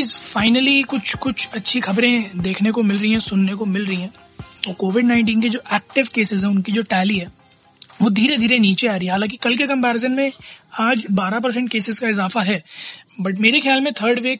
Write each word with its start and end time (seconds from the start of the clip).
Finally 0.00 0.82
कुछ 0.82 1.14
कुछ 1.14 1.48
अच्छी 1.52 1.80
खबरें 1.80 2.30
देखने 2.36 2.70
को 2.70 2.82
मिल 2.82 2.98
रही 2.98 3.10
हैं, 3.12 3.18
सुनने 3.18 3.54
को 3.54 3.64
मिल 3.64 3.86
रही 3.86 3.96
हैं। 3.96 4.12
और 4.68 4.74
कोविड 4.74 5.04
नाइन्टीन 5.04 5.40
के 5.40 5.48
जो 5.48 5.62
एक्टिव 5.74 6.08
केसेस 6.14 6.44
हैं, 6.44 6.50
उनकी 6.50 6.72
जो 6.72 6.82
टैली 6.82 7.18
है, 7.18 7.32
वो 8.02 8.10
धीरे 8.10 8.36
धीरे 8.36 8.58
नीचे 8.58 8.86
आ 8.86 8.96
रही 8.96 9.06
है। 9.06 9.10
हालाँकि 9.10 9.36
कल 9.36 9.56
के 9.56 9.66
कंपैरिजन 9.66 10.12
में 10.12 10.32
आज 10.78 11.06
12 11.10 11.40
परसेंट 11.40 11.70
केसेस 11.70 11.98
का 11.98 12.08
इजाफा 12.08 12.42
है। 12.42 12.62
बट 13.20 13.38
मेरे 13.38 13.60
ख्याल 13.60 13.80
में 13.80 13.92
थर्ड 13.92 14.20
वेव 14.20 14.38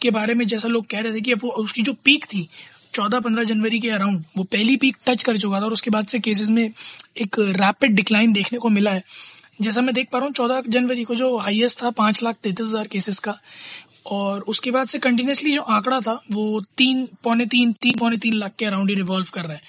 के 0.00 0.10
बारे 0.10 0.34
में 0.34 0.46
जैसा 0.46 0.68
लोग 0.68 0.86
कह 0.86 1.00
रहे 1.00 1.14
थे 1.14 1.20
कि 1.20 1.34
वो, 1.34 1.48
उसकी 1.48 1.82
जो 1.82 1.92
पीक 1.92 2.24
थी 2.24 2.48
14-15 2.94 3.44
जनवरी 3.44 3.80
के 3.80 3.90
अराउंड 3.90 4.24
वो 4.36 4.44
पहली 4.44 4.76
पीक 4.76 4.96
टच 5.06 5.22
कर 5.22 5.36
चुका 5.36 5.60
था 5.60 5.64
और 5.64 5.72
उसके 5.72 5.90
बाद 5.90 6.06
से 6.06 6.18
केसेस 6.18 6.48
में 6.48 6.70
एक 7.16 7.36
रैपिड 7.38 7.92
डिक्लाइन 7.92 8.32
देखने 8.32 8.58
को 8.58 8.68
मिला 8.68 8.90
है। 8.90 9.04
जैसा 9.60 9.80
मैं 9.80 9.94
देख 9.94 10.08
पा 10.12 10.18
रहा 10.18 10.26
हूँ, 10.26 10.32
चौदह 10.32 10.62
जनवरी 10.68 11.04
को 11.04 11.14
जो 11.14 11.36
हाईएस्ट 11.36 11.82
था, 11.82 11.90
पाँच 11.90 12.22
लाख 12.22 12.36
तैतीस 12.42 12.66
हज़ार 12.66 12.86
केसेस 12.86 13.18
का। 13.18 13.38
और 14.06 14.40
उसके 14.48 14.70
बाद 14.70 14.88
से 14.88 14.98
कंटिन्यूसली 14.98 15.52
जो 15.52 15.62
आंकड़ा 15.62 16.00
था, 16.00 16.20
वो 16.32 16.60
तीन, 16.76 17.06
पौने 17.24 17.46
तीन 17.46 17.72
तीन, 17.72 17.98
पौने 17.98 18.16
तीन 18.16 18.34
लाख 18.34 18.52
के 18.58 18.64
अराउंड 18.66 18.90
ही 18.90 18.96
रिवॉल्व 18.96 19.26
कर 19.34 19.44
रहा 19.44 19.52
है। 19.52 19.62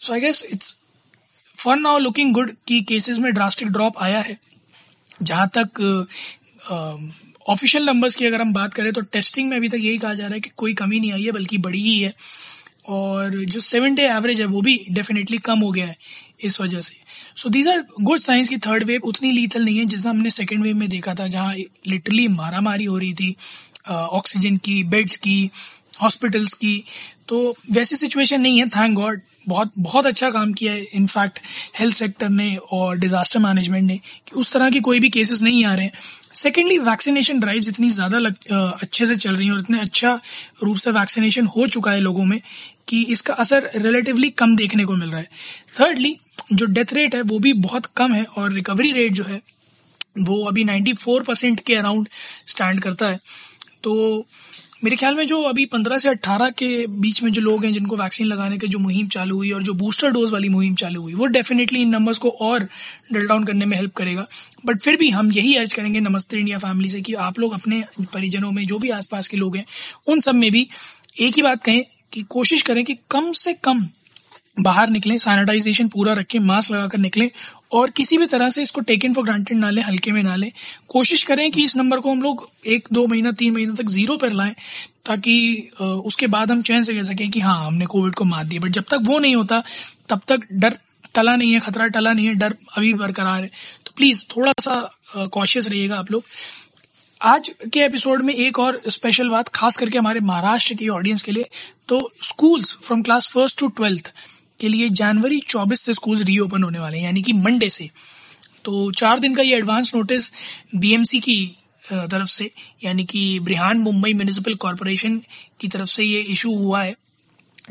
So 0.00 0.12
I 0.12 0.20
guess 0.20 0.44
it's 0.44 0.76
for 1.58 1.76
now 1.76 1.98
looking 1.98 2.32
good 2.34 2.50
कि 2.68 2.80
केसेस 2.82 3.18
में 3.18 3.32
ड्रास्टिक 3.34 3.68
ड्रॉप 3.68 3.98
आया 3.98 4.20
है। 4.20 4.38
जहाँ 5.22 5.48
तक 5.56 5.80
ऑफिशियल 7.48 7.84
नंबर्स 7.84 8.14
की 8.14 8.26
अगर 8.26 8.40
हम 8.40 8.52
बात 8.52 8.74
करें 8.74 8.92
तो 8.92 9.00
टेस्टिंग 9.02 9.48
में 9.50 9.56
अभी 9.56 9.68
तक 9.68 9.78
यही 9.80 9.98
कहा 9.98 10.14
जा 10.14 10.24
रहा 10.24 10.34
है 10.34 10.40
कि 10.40 10.50
कोई 10.56 10.74
कमी 10.74 11.00
नहीं 11.00 11.12
आई 11.12 11.24
है, 11.24 11.32
बल्कि 11.32 11.58
बड़ी 11.58 11.80
ही 11.80 11.98
है। 12.00 12.12
और 12.88 13.44
जो 13.44 13.60
सेवन 13.60 13.94
डे 13.94 14.02
एवरेज 14.08 14.40
है, 14.40 14.46
वो 14.46 14.60
भी 14.62 14.76
डेफिनेटली 14.90 15.38
कम 15.40 15.58
हो 15.58 15.70
गया 15.70 15.86
है 15.86 15.96
इस 16.40 16.60
वजह 16.60 16.80
से। 16.80 17.01
So 17.36 17.48
these 17.48 17.68
are 17.68 17.84
good 18.00 18.18
signs 18.20 18.48
की 18.48 18.56
थर्ड 18.58 18.84
वेव 18.84 19.00
उतनी 19.04 19.30
लीथल 19.32 19.64
नहीं 19.64 19.78
है 19.78 19.84
जितना 19.86 20.10
हमने 20.10 20.30
सेकेंड 20.30 20.62
वेव 20.62 20.76
में 20.76 20.88
देखा 20.88 21.14
था, 21.14 21.26
जहाँ 21.26 21.54
लिटरली 21.54 22.26
मारा 22.30 22.60
मारी 22.60 22.84
हो 22.84 22.98
रही 22.98 23.14
थी 23.14 23.34
ऑक्सीजन 23.88 24.56
की 24.58 24.82
बेड्स 24.86 25.16
की 25.18 25.50
हॉस्पिटल्स 26.02 26.52
की। 26.54 26.82
तो 27.28 27.54
वैसी 27.72 27.96
सिचुएशन 27.96 28.40
नहीं 28.40 28.58
है 28.58 28.68
थैंक 28.70 28.94
गॉड 28.96 29.20
बहुत 29.48 29.70
बहुत 29.78 30.06
अच्छा 30.06 30.30
काम 30.30 30.52
किया 30.52 30.72
है। 30.72 30.82
इनफैक्ट 30.94 31.38
हेल्थ 31.78 31.94
सेक्टर 31.96 32.28
ने 32.30 32.56
और 32.72 32.98
डिजास्टर 32.98 33.40
मैनेजमेंट 33.40 33.84
ने 33.84 33.96
कि 33.96 34.34
उस 34.40 34.52
तरह 34.52 34.70
की 34.70 34.80
कोई 34.80 35.00
भी 35.00 35.08
केसेस 35.10 35.42
नहीं 35.42 35.64
आ 35.64 35.74
रहे 35.74 35.84
हैं। 35.84 35.92
सेकेंडली 36.34 36.78
वैक्सीनेशन 36.80 37.40
ड्राइव्स 37.40 37.68
इतनी 37.68 37.88
ज़्यादा 37.90 38.18
अच्छे 38.56 39.06
से 39.06 39.14
चल 39.16 39.36
रही 39.36 39.46
हैं 39.46 39.54
और 39.54 39.60
इतने 39.60 39.80
अच्छा 39.80 40.18
रूप 40.62 40.76
से 40.76 40.90
वैक्सीनेशन 40.90 41.46
हो 41.46 41.66
चुका 41.68 41.90
है 41.92 42.00
लोगों 42.00 42.24
में 42.24 42.40
कि 42.88 43.02
इसका 43.12 43.34
असर 43.34 43.70
रिलेटिवली 43.76 44.30
कम 44.32 44.56
देखने 44.56 44.84
को 44.84 44.96
मिल 44.96 45.10
रहा 45.10 45.20
है। 45.20 45.28
थर्डली 45.80 46.16
जो 46.52 46.66
डेथ 46.66 46.92
रेट 46.92 47.14
है 47.14 47.22
वो 47.22 47.38
भी 47.38 47.52
बहुत 47.52 47.86
कम 47.86 48.12
है 48.12 48.24
और 48.24 48.52
रिकवरी 48.52 48.92
रेट 48.92 49.12
जो 49.12 49.24
है 49.24 49.40
वो 50.18 50.44
अभी 50.44 50.64
94 50.64 51.24
परसेंट 51.24 51.60
के 51.60 51.74
अराउंड 51.74 52.08
स्टैंड 52.46 52.80
करता 52.80 53.08
है। 53.08 53.20
तो 53.82 54.26
मेरे 54.84 54.96
ख्याल 54.96 55.14
में 55.14 55.26
जो 55.26 55.42
अभी 55.42 55.64
15 55.66 55.98
से 55.98 56.08
18 56.08 56.50
के 56.50 56.86
बीच 56.86 57.22
में 57.22 57.32
जो 57.32 57.40
लोग 57.40 57.64
हैं 57.64 57.72
जिनको 57.72 57.96
वैक्सीन 57.96 58.26
लगाने 58.26 58.58
की 58.58 58.68
जो 58.68 58.78
मुहिम 58.78 59.08
चालू 59.08 59.36
हुई 59.36 59.50
और 59.50 59.62
जो 59.62 59.74
बूस्टर 59.74 60.10
डोज 60.10 60.32
वाली 60.32 60.48
मुहिम 60.48 60.74
चालू 60.74 61.02
हुई, 61.02 61.14
वो 61.14 61.26
डेफिनेटली 61.26 61.82
इन 61.82 61.88
नंबर्स 61.88 62.18
को 62.18 62.28
और 62.28 62.68
डल 63.12 63.26
डाउन 63.26 63.44
करने 63.44 63.64
में 63.64 63.76
हेल्प 63.76 63.94
करेगा। 63.94 64.26
बट 64.66 64.80
फिर 64.80 64.96
भी 64.96 65.10
हम 65.10 65.32
यही 65.32 65.54
अर्ज़ 65.56 65.74
करेंगे 65.74 66.00
नमस्ते 66.00 66.38
इंडिया 66.38 66.58
फैमिली 66.58 66.88
से 66.88 67.00
कि 67.00 67.14
आप 67.14 67.38
लोग 67.38 67.52
अपने 67.52 67.84
परिजनों 68.00 68.52
में 68.52 68.66
जो 68.66 68.78
भी 68.78 68.90
आसपास 68.90 69.28
के 69.28 69.36
लोग 69.36 69.56
हैं, 69.56 69.64
उन 70.06 70.20
सब 70.20 70.34
में 70.34 70.50
भी 70.50 70.68
एक 71.20 71.34
ही 71.36 71.42
बात 71.42 71.64
कहें 71.64 71.82
कि 72.12 72.22
कोशिश 72.22 72.62
करें 72.62 72.84
कि 72.84 72.94
कम 73.10 73.32
से 73.32 73.52
कम 73.52 73.86
बाहर 74.56 74.90
निकलें 74.90 75.16
सैनिटाइजेशन 75.18 75.88
पूरा 75.88 76.12
रखें 76.12 76.38
मास्क 76.40 76.70
लगाकर 76.70 76.98
निकलें 76.98 77.30
और 77.72 77.90
किसी 77.90 78.16
भी 78.18 78.26
तरह 78.26 78.50
से 78.50 78.62
इसको 78.62 78.80
टेक 78.80 79.04
इन 79.04 79.14
फॉर 79.14 79.24
ग्रांटेड 79.24 79.58
ना 79.58 79.70
लें, 79.70 79.82
हल्के 79.82 80.12
में 80.12 80.22
ना 80.22 80.34
लें। 80.36 80.50
कोशिश 80.88 81.22
करें 81.22 81.50
कि 81.52 81.64
इस 81.64 81.76
नंबर 81.76 82.00
को 82.00 82.10
हम 82.12 82.22
लोग 82.22 82.48
एक, 82.66 82.88
दो 82.92 83.06
महीना, 83.06 83.32
तीन 83.32 83.54
महीना 83.54 83.74
तक 83.74 83.88
ज़ीरो 83.90 84.16
पर 84.16 84.32
लाएँ 84.32 84.54
ताकि 85.06 85.70
उसके 85.80 86.26
बाद 86.26 86.50
हम 86.50 86.62
चैन 86.62 86.82
से 86.82 86.94
कह 86.94 87.02
सकें 87.02 87.30
कि 87.30 87.40
हाँ 87.40 87.66
हमने 87.66 87.86
कोविड 87.86 88.14
को 88.14 88.24
मात 88.24 88.46
दिया 88.46 88.60
बट 88.60 88.72
जब 88.72 88.84
तक 88.90 88.98
वो 89.02 89.18
नहीं 89.18 89.34
होता, 89.36 89.62
तब 90.08 90.20
तक 90.28 90.46
डर 90.52 90.76
टला 91.14 91.36
नहीं 91.36 91.52
है, 91.52 91.60
खतरा 91.60 91.86
टला 91.88 92.12
नहीं 92.12 92.26
है, 92.26 92.34
डर 92.34 92.54
अभी 92.76 92.92
बरकरार 92.94 93.42
है। 93.42 93.50
तो 93.86 93.92
प्लीज़ 93.96 94.24
थोड़ा 94.36 94.52
सा 94.60 95.26
कॉशियस 95.32 95.68
रहिएगा 95.68 95.96
आप 95.96 96.10
लोग। 96.10 96.24
आज 97.20 97.50
के 97.72 97.80
एपिसोड 97.80 98.22
में 98.22 98.34
एक 98.34 98.58
और 98.58 98.80
स्पेशल 98.88 99.28
बात, 99.28 99.48
खास 99.48 99.76
करके 99.76 99.98
हमारे 99.98 100.20
महाराष्ट्र 100.22 100.74
की 100.74 100.88
ऑडियंस 100.90 101.22
के 101.22 101.32
लिए। 101.32 101.48
तो 101.88 102.10
schools 102.22 102.76
from 102.82 103.02
class 103.02 103.30
first 103.34 103.58
to 103.58 103.68
twelfth 103.70 104.12
के 104.62 104.68
लिए 104.68 104.88
जनवरी 104.96 105.40
24 105.48 105.80
से 105.80 105.94
स्कूल 105.94 106.22
रीओपन 106.24 106.62
होने 106.62 106.78
वाले 106.78 106.96
हैं, 106.96 107.04
यानी 107.04 107.22
कि 107.22 107.32
मंडे 107.34 107.70
से। 107.70 107.88
तो 108.64 108.90
चार 108.92 109.18
दिन 109.20 109.34
का 109.34 109.42
ये 109.42 109.56
एडवांस 109.56 109.94
नोटिस 109.94 110.30
बीएमसी 110.76 111.20
की 111.20 111.44
तरफ़ 111.84 112.28
से, 112.28 112.50
यानी 112.84 113.04
कि 113.04 113.38
ब्रिहान 113.42 113.78
मुंबई 113.80 114.12
म्यूनिसिपल 114.14 114.54
कॉरपोरेशन 114.56 115.20
की 115.60 115.68
तरफ़ 115.68 115.88
से 115.90 116.04
ये 116.04 116.20
इशू 116.32 116.54
हुआ 116.56 116.82
है। 116.82 116.94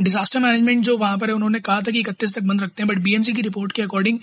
डिजास्टर 0.02 0.40
मैनेजमेंट 0.40 0.84
जो 0.86 0.98
वहाँ 0.98 1.18
पर 1.18 1.30
है, 1.30 1.34
उन्होंने 1.36 1.60
कहा 1.62 1.82
था 1.82 1.92
कि 1.92 2.00
इकतीस 2.00 2.34
तक 2.34 2.44
बंद 2.44 2.62
रखते 2.62 2.84
हैं 2.84 2.88
बट 2.88 3.04
बीएमसी 3.04 3.34
की 3.34 3.42
रिपोर्ट 3.42 3.72
के 3.72 3.82
अकॉर्डिंग 3.82 4.20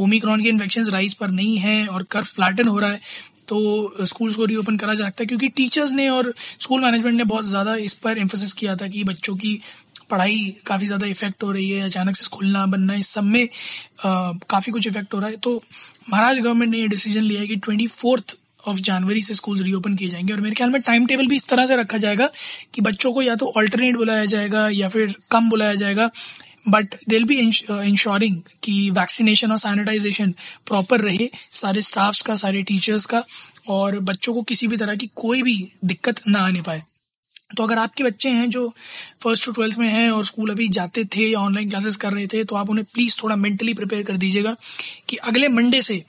ओमिक्रॉन 0.00 0.42
के 0.42 0.48
इन्फेक्शन 0.48 0.86
राइज 0.86 1.14
पर 1.14 1.30
नहीं 1.30 1.56
है 1.58 1.86
और 1.86 2.02
कर्व 2.10 2.26
फ्लैटन 2.26 2.68
हो 2.68 2.78
रहा 2.78 2.90
है 2.90 3.30
तो 3.48 4.04
स्कूल्स 4.06 4.36
को 4.36 4.44
रीओपन 4.44 4.76
करा 4.76 4.94
जा 4.94 5.04
सकता 5.04 5.22
है, 5.22 5.26
क्योंकि 5.26 5.48
टीचर्स 5.50 5.92
ने 5.92 6.08
और 6.08 6.32
स्कूल 6.38 6.80
मैनेजमेंट 6.80 7.16
ने 7.16 7.24
बहुत 7.26 7.44
ज़्यादा 7.44 7.74
इस 7.82 7.94
पर 7.94 8.18
एम्फोसिस 8.18 8.52
किया 8.52 8.76
था 8.76 8.86
कि 8.88 9.04
बच्चों 9.04 9.36
की 9.36 9.58
पढ़ाई 10.12 10.38
काफ़ी 10.66 10.86
ज़्यादा 10.86 11.06
इफ़ेक्ट 11.06 11.42
हो 11.42 11.50
रही 11.52 11.70
है, 11.70 11.84
अचानक 11.84 12.16
से 12.16 12.26
खुलना 12.32 12.66
बनना, 12.66 12.94
इस 12.94 13.08
सब 13.08 13.24
में 13.24 13.48
काफ़ी 14.04 14.72
कुछ 14.72 14.86
इफ़ेक्ट 14.86 15.14
हो 15.14 15.18
रहा 15.18 15.28
है। 15.30 15.36
तो 15.38 15.62
महाराष्ट्र 16.10 16.42
गवर्नमेंट 16.42 16.70
ने 16.72 16.80
ये 16.80 16.88
डिसीज़न 16.88 17.22
लिया 17.22 17.40
है 17.40 17.46
कि 17.46 17.56
ट्वेंटी 17.56 17.86
फोर्थ 17.86 18.36
ऑफ़ 18.68 18.78
जनवरी 18.80 19.20
से 19.22 19.34
स्कूल 19.34 19.62
रीओपन 19.62 19.94
किए 19.96 20.08
जाएँगे 20.08 20.32
और 20.32 20.40
मेरे 20.40 20.54
ख्याल 20.54 20.70
में 20.70 20.80
टाइम 20.82 21.06
टेबल 21.06 21.26
भी 21.26 21.36
इस 21.36 21.46
तरह 21.48 21.66
से 21.66 21.76
रखा 21.76 21.98
जाएगा 21.98 22.28
कि 22.74 22.80
बच्चों 22.80 23.12
को 23.12 23.22
या 23.22 23.34
तो 23.34 23.52
ऑल्टरनेट 23.56 23.96
बुलाया 23.96 24.24
जाएगा 24.24 24.68
या 24.68 24.88
फिर 24.88 25.14
कम 25.30 25.48
बुलाया 25.50 25.74
जाएगा 25.74 26.10
बट 26.68 26.94
दिल 27.08 27.24
बी 27.24 27.38
इंश्योरिंग 27.38 28.40
कि 28.62 28.90
वैक्सीनेशन 28.90 29.52
और 29.52 29.58
सैनिटाइजेशन 29.58 30.34
प्रॉपर 30.66 31.00
रहे, 31.00 31.28
सारे 31.50 31.82
स्टाफ्स 31.82 32.22
का, 32.22 32.34
सारे 32.34 32.62
टीचर्स 32.62 33.06
का, 33.06 33.24
और 33.68 33.98
बच्चों 34.00 34.34
को 34.34 34.42
किसी 34.42 34.68
भी 34.68 34.76
तरह 34.76 34.94
की 34.94 35.10
कोई 35.16 35.42
भी 35.42 35.56
दिक्कत 35.84 36.20
ना 36.28 36.38
आने 36.38 36.60
पाए। 36.60 36.82
तो 37.56 37.62
अगर 37.62 37.78
आपके 37.78 38.04
बच्चे 38.04 38.30
हैं 38.30 38.48
जो 38.50 38.68
फ़र्स्ट 39.22 39.44
टू 39.44 39.52
ट्वेल्थ 39.52 39.78
में 39.78 39.88
हैं 39.88 40.10
और 40.10 40.24
स्कूल 40.24 40.50
अभी 40.50 40.68
जाते 40.68 41.04
थे 41.16 41.30
या 41.30 41.38
ऑनलाइन 41.38 41.70
क्लासेस 41.70 41.96
कर 41.96 42.12
रहे 42.12 42.26
थे 42.26 42.42
तो 42.44 42.56
आप 42.56 42.70
उन्हें 42.70 42.86
प्लीज़ 42.94 43.16
थोड़ा 43.22 43.36
मेंटली 43.36 43.74
प्रिपेयर 43.74 44.02
कर 44.02 44.16
दीजिएगा 44.16 44.54
कि 45.08 45.16
अगले 45.16 45.48
मंडे 45.48 45.82
से 45.82 46.02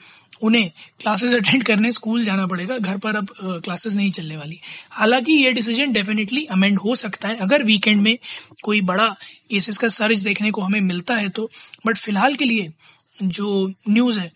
उन्हें 0.44 0.70
क्लासेस 1.02 1.32
अटेंड 1.34 1.64
करने 1.64 1.92
स्कूल 1.92 2.24
जाना 2.26 2.46
पड़ेगा। 2.48 2.78
घर 2.78 2.98
पर 2.98 3.16
अब 3.16 3.28
क्लासेस 3.64 3.94
नहीं 3.94 4.12
चलने 4.12 4.38
वाली। 4.38 4.59
हालाँकि 4.92 5.34
ये 5.34 5.52
डिसीज़न 5.53 5.92
डेफिनेटली 5.94 6.46
अमेंड 6.46 6.80
हो 6.80 6.96
सकता 6.96 7.28
है। 7.28 7.36
अगर 7.38 7.64
वीकेंड 7.64 8.02
में 8.02 8.18
कोई 8.64 8.82
बड़ा 8.82 9.08
केसेस 9.50 9.78
का 9.78 9.88
सर्च 9.90 10.20
देखने 10.20 10.52
को 10.52 10.62
हमें 10.62 10.80
मिलता 10.82 11.16
है 11.16 11.30
तो 11.30 11.50
बट 11.88 11.98
फ़िलहाल 11.98 12.36
के 12.36 12.46
लिए 12.46 12.72
जो 13.20 13.74
न्यूज़ 13.90 14.20
है, 14.20 14.32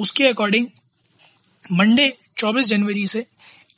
उसके 0.00 0.24
अकॉर्डिंग 0.24 0.66
मंडे 1.72 2.12
24 2.36 2.66
जनवरी 2.66 3.06
से 3.06 3.24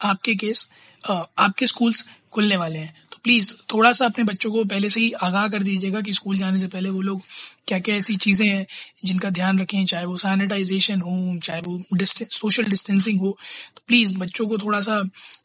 आपके 0.03 0.35
केस 0.35 0.69
आपके 1.05 1.67
स्कूल्स 1.67 2.05
खुलने 2.35 2.57
वाले 2.57 2.79
हैं। 2.79 2.95
तो 3.13 3.19
प्लीज़ 3.25 3.53
थोड़ा 3.73 3.93
सा 3.93 4.05
अपने 4.05 4.25
बच्चों 4.25 4.51
को 4.53 4.65
पहले 4.65 4.91
से 4.91 5.01
ही 5.01 5.11
आगाह 5.23 5.49
कर 5.49 5.63
दीजिएगा 5.63 6.01
कि 6.01 6.13
स्कूल 6.13 6.37
जाने 6.37 6.59
से 6.59 6.67
पहले 6.67 6.91
वो 6.91 7.01
लोग 7.01 7.23
क्या 7.69 7.79
क्या 7.79 7.95
ऐसी 7.97 8.17
चीज़ें 8.17 8.47
हैं 8.49 8.67
जिनका 9.05 9.31
ध्यान 9.31 9.59
रखें, 9.59 9.85
चाहे 9.87 10.05
वो 10.05 10.17
सैनिटाइजेशन 10.17 11.01
हो, 11.01 11.39
चाहे 11.39 11.61
वो 11.61 11.83
सोशल 12.31 12.65
डिस्टेंसिंग 12.65 13.21
हो। 13.21 13.39
तो 13.77 13.83
प्लीज़ 13.87 14.15
बच्चों 14.15 14.47
को 14.47 14.59
थोड़ा 14.59 14.81
सा 14.81 15.03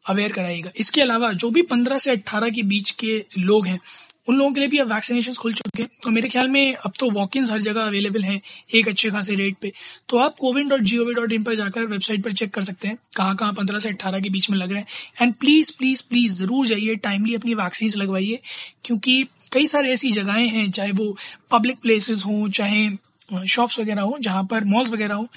अवेयर 0.10 0.31
कराइएगा। 0.31 0.72
इसके 0.78 1.02
अलावा, 1.02 1.31
जो 1.34 1.50
भी 1.50 1.62
पंद्रह 1.62 1.98
से 1.98 2.12
अट्ठारह 2.12 2.50
के 2.50 2.63
बीच 2.63 2.92
के 2.92 3.25
लोग 3.38 3.68
हैं 3.68 3.80
उन 4.30 4.38
लोगों 4.38 4.52
के 4.54 4.60
लिए 4.60 4.70
भी 4.70 4.78
अब 4.78 4.92
वैक्सीनेशन 4.94 5.34
खुल 5.34 5.54
चुके 5.54 5.81
हैं। 5.81 5.90
और 6.06 6.12
मेरे 6.12 6.30
ख्याल 6.30 6.48
में 6.50 6.74
अब 6.76 6.94
तो 7.00 7.10
वॉक 7.12 7.38
हर 7.52 7.62
जगह 7.62 7.81
अवेलेबल 7.81 8.24
हैं, 8.24 8.40
एक 8.76 8.88
अच्छे 8.88 9.10
खासे 9.10 9.36
रेट 9.36 9.58
पे। 9.62 9.72
तो 10.10 10.18
आप 10.18 10.36
CoWIN 10.40 10.68
dot 10.70 10.81
G 10.81 10.98
O 10.98 11.06
V 11.06 11.14
dot 11.14 11.31
in 11.31 11.44
पर 11.44 11.56
जाकर 11.56 11.86
वेबसाइट 11.88 12.24
पर 12.24 12.34
चेक 12.34 12.54
कर 12.54 12.64
सकते 12.64 12.88
हैं 12.88 12.98
कहाँ 13.16 13.36
कहाँ 13.36 13.54
पंद्रह 13.54 13.80
से 13.80 13.90
अट्ठारह 13.90 14.20
के 14.20 14.30
बीच 14.30 14.50
में 14.50 14.58
लग 14.58 14.72
रहे 14.72 14.80
हैं। 14.80 14.88
एंड 15.22 15.34
प्लीज़ 15.36 15.72
प्लीज़ 15.78 16.04
प्लीज़ 16.10 16.36
ज़रूर 16.36 16.68
जाइए 16.68 16.96
टाइमली 17.04 17.36
अपनी 17.36 17.54
वैक्सीन 17.56 17.92
लगवाइए, 17.98 18.40
क्योंकि 18.86 19.24
कई 19.54 19.68
सारी 19.68 19.90
ऐसी 19.90 20.12
जगहें 20.12 20.48
हैं, 20.48 20.70
चाहे 20.72 20.92
वो 20.92 21.16
पब्लिक 21.52 21.78
प्लेसेस 21.80 22.24
हों, 22.25 22.50
चाहे 22.50 22.90
शॉप्स 23.48 23.80
वगैरह 23.80 24.02
हो 24.02 24.18
जहाँ 24.22 24.44
पर 24.44 24.64
मॉल्स 24.66 24.92
वगैरह 24.92 25.16
हो 25.16 25.28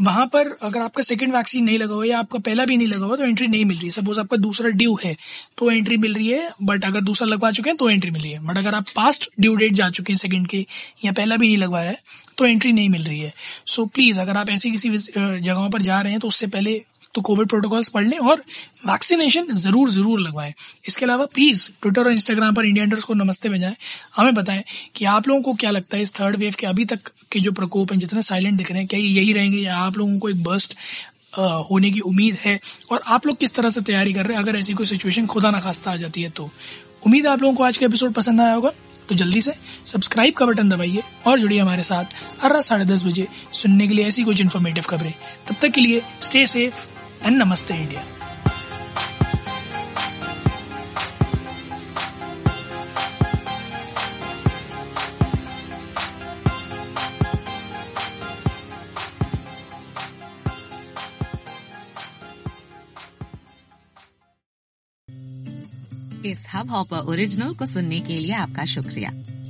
वहाँ 0.00 0.26
पर 0.26 0.48
अगर 0.62 0.80
आपका 0.80 1.02
सेकंड 1.02 1.34
वैक्सीन 1.34 1.64
नहीं 1.64 1.78
लगा 1.78 1.94
हुआ 1.94 2.04
या 2.04 2.18
आपका 2.18 2.38
पहला 2.38 2.64
भी 2.64 2.76
नहीं 2.76 2.86
लगा 2.88 3.06
हुआ 3.06 3.16
तो 3.16 3.24
एंट्री 3.24 3.46
नहीं 3.46 3.64
मिल 3.64 3.76
रही 3.76 3.86
है। 3.86 3.90
सपोज़ 3.90 4.20
आपका 4.20 4.36
दूसरा 4.36 4.70
ड्यू 4.70 4.96
है 5.04 5.14
तो 5.58 5.70
एंट्री 5.70 5.96
मिल 5.96 6.14
रही 6.14 6.28
है 6.28 6.50
बट 6.62 6.84
अगर 6.84 7.00
दूसरा 7.00 7.28
लगवा 7.28 7.50
चुके 7.50 7.70
हैं 7.70 7.76
तो 7.76 7.88
एंट्री 7.90 8.10
मिल 8.10 8.22
रही 8.22 8.32
है। 8.32 8.46
बट 8.46 8.58
अगर 8.58 8.74
आप 8.74 8.86
पास्ट 8.96 9.28
ड्यू 9.40 9.54
डेट 9.54 9.72
जा 9.72 9.88
चुके 9.90 10.12
हैं 10.12 10.18
सेकंड 10.18 10.46
के 10.48 10.64
या 11.04 11.12
पहला 11.12 11.36
भी 11.36 11.46
नहीं 11.46 11.56
लगवाया 11.56 11.90
है 11.90 11.98
तो 12.38 12.46
एंट्री 12.46 12.72
नहीं 12.72 12.88
मिल 12.88 13.02
रही 13.02 13.20
है। 13.20 13.32
सो 13.66 13.82
so, 13.82 13.88
प्लीज़ 13.90 14.20
अगर 14.20 14.36
आप 14.36 14.50
ऐसी 14.50 14.70
किसी 14.70 14.90
जगहों 14.90 15.70
पर 15.70 15.82
जा 15.82 16.00
रहे 16.00 16.12
हैं 16.12 16.20
तो 16.20 16.28
उससे 16.28 16.46
पहले 16.46 16.82
तो 17.16 17.20
कोविड 17.22 17.48
प्रोटोकॉल्स 17.48 17.88
पढ़ 17.88 18.06
लें 18.06 18.18
और 18.20 18.42
वैक्सीनेशन 18.86 19.52
ज़रूर 19.54 19.90
ज़रूर 19.90 20.20
लगवाएँ। 20.20 20.52
इसके 20.88 21.04
अलावा 21.04 21.26
प्लीज़ 21.34 21.68
ट्विटर 21.82 22.00
और 22.00 22.12
इंस्टाग्राम 22.12 22.54
पर 22.54 22.64
इंडिया 22.66 22.86
को 23.06 23.14
नमस्ते 23.14 23.48
भेजाएँ 23.48 23.76
हमें 24.16 24.34
बताएँ 24.34 24.62
कि 24.96 25.04
आप 25.06 25.28
लोगों 25.28 25.42
को 25.42 25.54
क्या 25.54 25.70
लगता 25.70 25.96
है 25.96 26.02
इस 26.02 26.14
थर्ड 26.14 26.36
वेव 26.36 26.54
के 26.58 26.66
अभी 26.66 26.84
तक 26.84 27.10
के 27.32 27.40
जो 27.40 27.52
प्रकोप 27.52 27.92
हैं, 27.92 27.98
जितने 27.98 28.22
साइलेंट 28.22 28.58
दिख 28.58 28.70
रहे 28.70 28.78
हैं, 28.78 28.88
क्या 28.88 29.00
यही 29.00 29.32
रहेंगे 29.32 29.58
या 29.58 29.76
आप 29.78 29.98
लोगों 29.98 30.18
को 30.18 30.28
एक 30.28 30.42
बर्स्ट 30.44 30.76
होने 31.70 31.90
की 31.90 32.00
उम्मीद 32.02 32.36
है? 32.36 32.58
और 32.90 33.02
आप 33.06 33.26
लोग 33.26 33.36
किस 33.38 33.54
तरह 33.54 33.70
से 33.70 33.80
तैयारी 33.82 34.12
कर 34.12 34.26
रहे 34.26 34.36
हैं? 34.36 34.42
अगर 34.42 34.58
ऐसी 34.58 34.74
कोई 34.74 34.86
सिचुएशन 34.86 35.26
खुदा 35.26 35.50
ना 35.50 35.60
खास्ता 35.60 35.90
आ 35.90 35.96
जाती 35.96 36.22
है 36.22 36.30
तो। 36.30 36.50
उम्मीद 37.06 37.26
है 37.26 37.32
आप 37.32 37.42
लोगों 37.42 37.54
को 37.54 37.64
आज 37.64 37.76
का 37.76 37.86
एपिसोड 37.86 38.12
पसंद 38.12 38.40
आया 38.40 38.54
होगा। 38.54 38.72
तो 39.08 39.14
जल्दी 39.14 39.40
से 39.40 39.52
सब्सक्राइब 39.86 40.34
का 40.34 40.46
बटन 40.46 40.68
दबाइए 40.68 41.02
और 41.26 41.40
जुड़िए 41.40 41.58
हमारे 41.60 41.82
साथ 41.82 42.14
हर 42.42 42.52
रात 42.52 42.64
साढ़े 42.64 42.84
दस 42.84 43.04
बजे 43.04 43.26
सुनने 43.52 43.86
के 43.88 43.94
लिए 43.94 44.06
ऐसी 44.06 44.24
कुछ 44.24 44.40
इन्फॉर्मेटिव 44.40 44.84
खबरें। 44.88 45.12
तब 45.48 45.56
तक 45.62 45.70
के 45.70 45.80
लिए 45.80 46.02
stay 46.20 46.46
safe 46.46 46.95
and 47.26 47.36
Namaste 47.38 47.74
India 47.74 48.02
इस 66.24 66.44
हब 66.52 66.70
हॉपर 66.70 67.10
ओरिजिनल 67.10 67.54
को 67.54 67.66
सुनने 67.66 67.98
के 68.00 68.18
लिए 68.18 68.32
आपका 68.34 68.64
शुक्रिया। 68.66 69.10